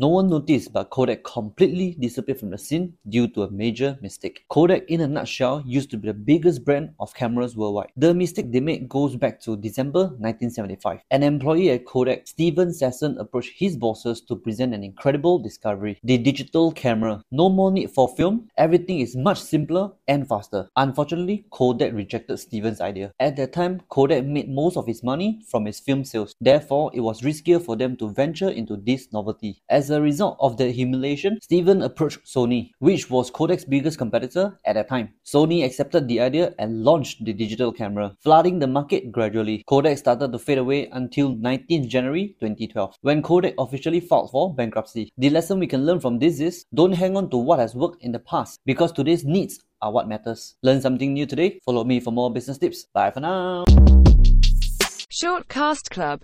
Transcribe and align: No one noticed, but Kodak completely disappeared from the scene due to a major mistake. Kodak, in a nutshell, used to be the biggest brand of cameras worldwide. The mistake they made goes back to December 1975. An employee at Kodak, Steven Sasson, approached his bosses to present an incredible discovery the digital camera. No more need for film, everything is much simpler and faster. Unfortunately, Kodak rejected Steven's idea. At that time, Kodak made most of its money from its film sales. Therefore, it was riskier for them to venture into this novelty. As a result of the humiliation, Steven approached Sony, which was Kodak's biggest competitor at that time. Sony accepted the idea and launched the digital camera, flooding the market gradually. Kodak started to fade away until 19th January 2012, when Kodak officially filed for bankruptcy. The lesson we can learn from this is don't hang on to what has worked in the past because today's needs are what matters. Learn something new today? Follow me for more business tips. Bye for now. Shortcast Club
No 0.00 0.06
one 0.06 0.28
noticed, 0.28 0.72
but 0.72 0.90
Kodak 0.90 1.24
completely 1.24 1.96
disappeared 1.98 2.38
from 2.38 2.50
the 2.50 2.58
scene 2.58 2.94
due 3.08 3.26
to 3.26 3.42
a 3.42 3.50
major 3.50 3.98
mistake. 4.00 4.44
Kodak, 4.48 4.88
in 4.88 5.00
a 5.00 5.08
nutshell, 5.08 5.60
used 5.66 5.90
to 5.90 5.96
be 5.96 6.06
the 6.06 6.14
biggest 6.14 6.64
brand 6.64 6.90
of 7.00 7.12
cameras 7.14 7.56
worldwide. 7.56 7.90
The 7.96 8.14
mistake 8.14 8.52
they 8.52 8.60
made 8.60 8.88
goes 8.88 9.16
back 9.16 9.40
to 9.40 9.56
December 9.56 10.02
1975. 10.20 11.00
An 11.10 11.24
employee 11.24 11.70
at 11.70 11.84
Kodak, 11.84 12.28
Steven 12.28 12.68
Sasson, 12.68 13.18
approached 13.18 13.54
his 13.56 13.76
bosses 13.76 14.20
to 14.20 14.36
present 14.36 14.72
an 14.72 14.84
incredible 14.84 15.40
discovery 15.40 15.98
the 16.04 16.16
digital 16.16 16.70
camera. 16.70 17.20
No 17.32 17.48
more 17.48 17.72
need 17.72 17.90
for 17.90 18.06
film, 18.06 18.48
everything 18.56 19.00
is 19.00 19.16
much 19.16 19.40
simpler 19.40 19.90
and 20.06 20.28
faster. 20.28 20.68
Unfortunately, 20.76 21.44
Kodak 21.50 21.92
rejected 21.92 22.38
Steven's 22.38 22.80
idea. 22.80 23.10
At 23.18 23.34
that 23.34 23.52
time, 23.52 23.82
Kodak 23.88 24.24
made 24.24 24.48
most 24.48 24.76
of 24.76 24.88
its 24.88 25.02
money 25.02 25.42
from 25.50 25.66
its 25.66 25.80
film 25.80 26.04
sales. 26.04 26.36
Therefore, 26.40 26.92
it 26.94 27.00
was 27.00 27.22
riskier 27.22 27.60
for 27.60 27.74
them 27.74 27.96
to 27.96 28.10
venture 28.10 28.50
into 28.50 28.76
this 28.76 29.12
novelty. 29.12 29.60
As 29.68 29.87
a 29.90 30.00
result 30.00 30.36
of 30.40 30.56
the 30.56 30.70
humiliation, 30.70 31.38
Steven 31.40 31.82
approached 31.82 32.24
Sony, 32.24 32.70
which 32.78 33.10
was 33.10 33.30
Kodak's 33.30 33.64
biggest 33.64 33.98
competitor 33.98 34.58
at 34.64 34.74
that 34.74 34.88
time. 34.88 35.14
Sony 35.24 35.64
accepted 35.64 36.08
the 36.08 36.20
idea 36.20 36.54
and 36.58 36.84
launched 36.84 37.24
the 37.24 37.32
digital 37.32 37.72
camera, 37.72 38.16
flooding 38.20 38.58
the 38.58 38.66
market 38.66 39.12
gradually. 39.12 39.64
Kodak 39.68 39.98
started 39.98 40.32
to 40.32 40.38
fade 40.38 40.58
away 40.58 40.88
until 40.92 41.34
19th 41.36 41.88
January 41.88 42.36
2012, 42.40 42.96
when 43.02 43.22
Kodak 43.22 43.54
officially 43.58 44.00
filed 44.00 44.30
for 44.30 44.54
bankruptcy. 44.54 45.12
The 45.18 45.30
lesson 45.30 45.58
we 45.58 45.66
can 45.66 45.86
learn 45.86 46.00
from 46.00 46.18
this 46.18 46.40
is 46.40 46.64
don't 46.74 46.92
hang 46.92 47.16
on 47.16 47.30
to 47.30 47.36
what 47.36 47.58
has 47.58 47.74
worked 47.74 48.02
in 48.02 48.12
the 48.12 48.18
past 48.18 48.60
because 48.64 48.92
today's 48.92 49.24
needs 49.24 49.60
are 49.80 49.92
what 49.92 50.08
matters. 50.08 50.56
Learn 50.62 50.80
something 50.80 51.12
new 51.12 51.26
today? 51.26 51.60
Follow 51.64 51.84
me 51.84 52.00
for 52.00 52.10
more 52.10 52.32
business 52.32 52.58
tips. 52.58 52.86
Bye 52.92 53.10
for 53.10 53.20
now. 53.20 53.64
Shortcast 55.10 55.90
Club 55.90 56.16